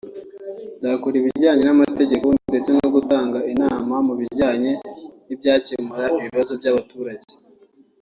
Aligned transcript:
nzakora 0.77 1.15
ibijyanye 1.21 1.63
n’amategeko 1.65 2.25
ndetse 2.49 2.69
no 2.77 2.87
gutanga 2.95 3.37
inama 3.53 3.95
mu 4.07 4.13
bijyanye 4.19 4.71
n’ibyakemura 5.25 6.05
ibibazo 6.19 6.53
by’abaturage 6.59 7.29